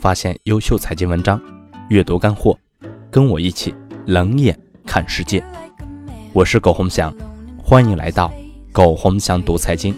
[0.00, 1.38] 发现优秀财经文章，
[1.90, 2.58] 阅读干货，
[3.10, 3.74] 跟我一起
[4.06, 5.44] 冷眼看世界。
[6.32, 7.14] 我是苟洪祥，
[7.62, 8.32] 欢迎来到
[8.72, 9.94] 苟洪祥读财经。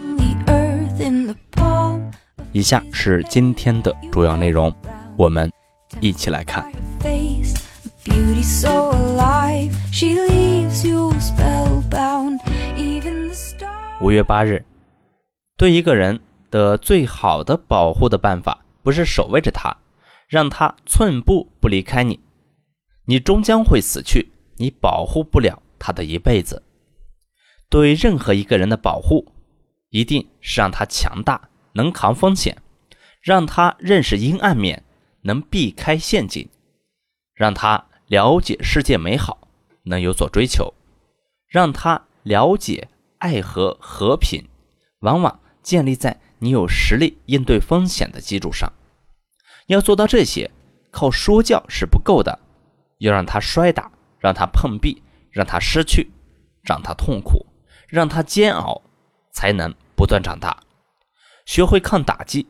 [2.50, 4.74] 以下是今天的主要内容，
[5.16, 5.48] 我们
[6.00, 6.68] 一起来看。
[14.00, 14.64] 五月八日，
[15.56, 16.18] 对一个人。
[16.50, 19.74] 的最好的保护的办法，不是守卫着他，
[20.32, 22.18] 让他寸步不离开你，
[23.04, 26.62] 你终将会死去，你保护不了他的一辈子。
[27.68, 29.30] 对任何一个人的保护，
[29.90, 32.56] 一定是让他强大，能扛风险，
[33.20, 34.82] 让他认识阴暗面，
[35.20, 36.48] 能避开陷阱，
[37.34, 39.36] 让他了解世界美好，
[39.82, 40.72] 能有所追求，
[41.46, 42.88] 让他了解
[43.18, 44.48] 爱和和平，
[45.00, 46.18] 往往建立在。
[46.38, 48.72] 你有实力应对风险的基础上，
[49.66, 50.50] 要做到这些，
[50.90, 52.38] 靠说教是不够的，
[52.98, 56.10] 要让他摔打，让他碰壁，让他失去，
[56.62, 57.46] 让他痛苦，
[57.88, 58.82] 让他煎熬，
[59.32, 60.62] 才能不断长大。
[61.44, 62.46] 学会抗打击，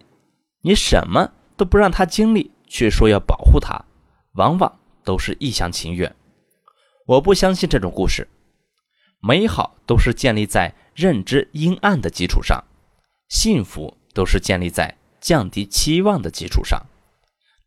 [0.63, 3.85] 你什么都不让他经历，却说要保护他，
[4.33, 6.15] 往往都是一厢情愿。
[7.07, 8.29] 我不相信这种故事。
[9.21, 12.65] 美好都是建立在认知阴暗的基础上。
[13.29, 16.85] 幸福都是建立在降低期望的基础上，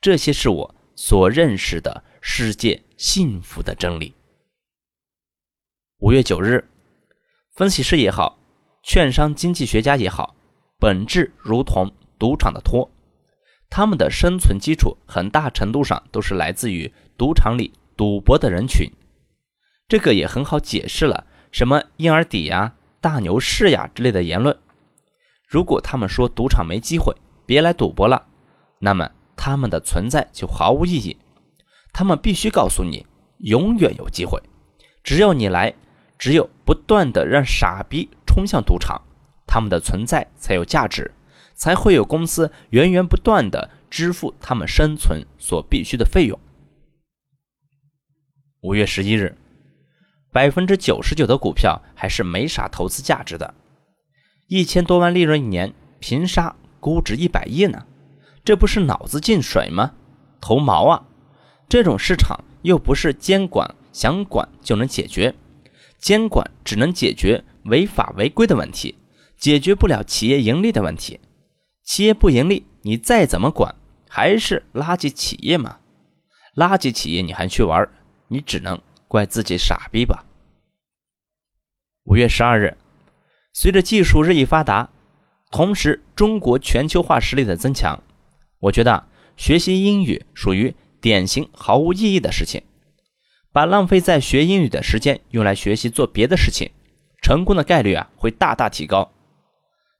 [0.02, 4.14] 这些是我所认识的世界幸福的真理。
[6.00, 6.70] 五月九日，
[7.54, 8.38] 分析师也好，
[8.84, 10.36] 券商经济学家也好，
[10.78, 12.92] 本质如同赌场的托，
[13.70, 18.90] 他们的生存基础很大程度上都是来自于赌场里赌博的人群。
[19.88, 24.58] 这个也很好解释了什么婴儿底呀、大牛市呀之类的言论。
[25.48, 28.28] 如果他们说赌场没机会，别来赌博了，
[28.80, 31.18] 那么他们的存在就毫无意义。
[31.94, 33.06] 他们必须告诉你，
[33.38, 34.42] 永远有机会，
[35.04, 35.74] 只要你来，
[36.18, 39.02] 只有不断的让傻逼冲向赌场，
[39.48, 41.14] 他们的存在才有价值，
[41.54, 46.38] 才会有公司源源不断的支付他们生存所必须的费用。
[48.62, 49.38] 五月十一日，
[50.32, 53.54] 百分之九十九的股票还是没啥投资价值的。
[54.48, 57.86] 一千多万利润一年，凭啥估值一百亿呢？
[58.46, 59.94] 这不是脑子进水吗？
[60.40, 61.04] 头毛啊！
[61.68, 65.34] 这种市场又不是监管想管就能解决，
[65.98, 69.00] 监管只能解决违法违规的问题，
[69.36, 71.20] 解决不了企业盈利的问题。
[71.84, 73.74] 企业不盈利，你再怎么管，
[74.08, 75.80] 还是垃圾企业嘛？
[76.56, 77.90] 垃圾企业你还去玩，
[78.28, 80.24] 你只能怪自己傻逼吧。
[82.04, 82.78] 五月十二日。
[83.54, 84.90] 随着技术日益发达，
[85.50, 88.04] 同时中国全球化实力的增强，
[88.66, 92.64] 我觉得学习英语属于典型毫无意义的事情。
[93.52, 96.72] 把浪费在学英语的时间用来学习做别的事情，
[97.22, 99.14] 成功的概率啊会大大提高。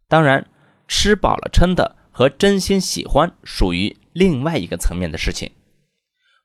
[0.08, 0.50] 当然，
[0.88, 5.52] 吃饱了撑的和真心喜欢属于另外一个层面的事情。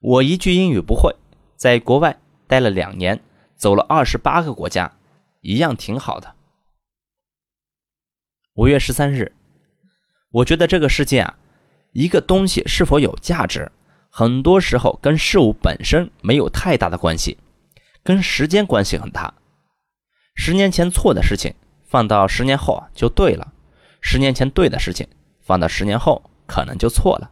[0.01, 1.17] 我一句英语不会，
[1.57, 3.21] 在国外待了两年，
[3.57, 4.97] 走了二十八个国家，
[5.41, 6.37] 一样挺好的。
[8.55, 9.33] 五月十三日，
[10.31, 11.39] 我觉得这个世界啊，
[11.93, 13.71] 一个东西是否有价值，
[14.09, 17.39] 很多时候跟事物本身没有太大的关系，
[18.03, 19.34] 跟时间关系很大。
[20.34, 23.53] 十年前错的事情，放到十年后就对了；
[24.01, 25.06] 十年前对的事情，
[25.43, 27.31] 放到十年后可能就错了。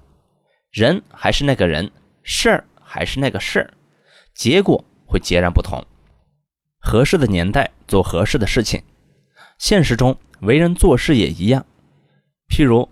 [0.70, 1.90] 人还是那个人，
[2.22, 3.75] 事儿还是那个事儿，
[4.34, 5.84] 结果会截然不同。
[6.80, 8.82] 合适的年代做合适的事情，
[9.58, 10.16] 现实中。
[10.40, 11.66] 为人做事也一样，
[12.48, 12.88] 譬如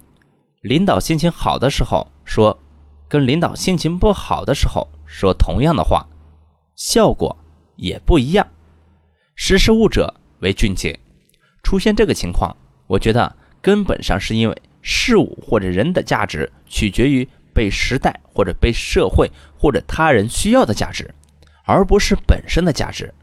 [0.66, 2.58] 领导心情好的时候说，
[3.06, 6.04] 跟领导心情不好的时候说同样的话，
[6.74, 7.36] 效果
[7.76, 8.44] 也不一样。
[9.36, 10.98] 识时务者为俊杰。
[11.62, 12.56] 出现这个情况，
[12.88, 21.14] 我觉得根本上是因为事物或者人的价值取决于被时代或者被社会或者他人需要的价值，
[21.64, 23.14] 而不是本身的价值。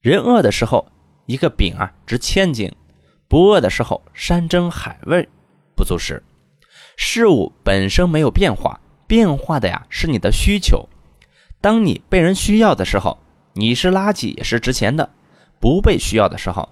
[0.00, 0.90] 人饿的时候，
[1.26, 2.72] 一个饼啊值千金。
[3.28, 5.28] 不饿的时候，山珍海味
[5.76, 6.22] 不足食。
[6.96, 10.88] 事物本身没有变化，变化的呀是你的需求。
[11.60, 13.18] 当你被人需要的时候，
[13.54, 15.08] 你是垃圾也是值钱的；
[15.60, 16.68] 不被需要的时候，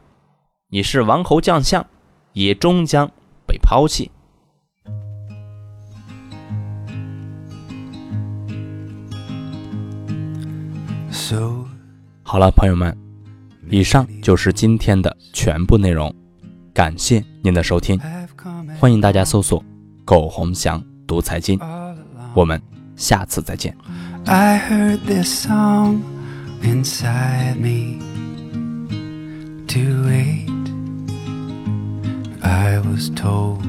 [0.68, 1.86] 你是王侯将相，
[2.32, 3.10] 也终将
[3.46, 4.10] 被抛弃。
[11.12, 11.64] So,
[12.22, 12.96] 好了，朋友们，
[13.68, 16.12] 以上就是今天的全部内容。
[16.72, 18.00] 感谢您的收听，
[18.80, 19.62] 欢迎大家搜索
[20.09, 21.59] “苟洪祥读财经”，
[22.33, 22.61] 我们
[22.95, 23.75] 下次再见。
[24.25, 26.01] I heard this song
[26.61, 27.99] inside me
[29.67, 30.49] to wait.
[32.41, 33.61] I was told,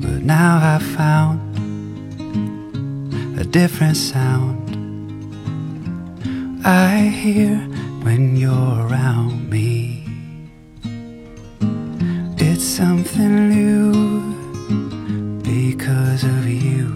[0.00, 1.40] but now I found
[3.38, 4.56] a different sound.
[6.64, 7.60] I hear
[8.02, 9.69] when you're around me.
[12.81, 13.91] Something new
[15.43, 16.87] because of you.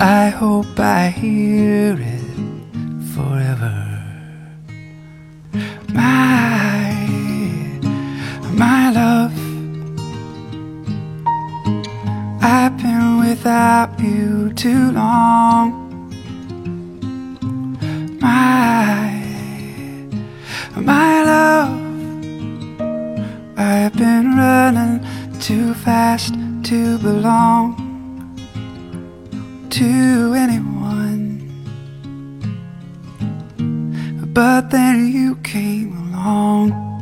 [0.00, 2.28] I hope I hear it
[3.14, 3.76] forever.
[6.00, 6.90] My,
[8.62, 9.36] my love.
[12.42, 15.66] I've been without you too long.
[18.20, 19.06] My,
[20.74, 21.15] my
[25.86, 26.34] fast
[26.64, 27.76] to belong
[29.70, 31.38] to anyone.
[34.34, 36.95] But then you came along.